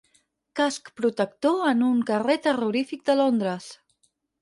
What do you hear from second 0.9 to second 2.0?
protector en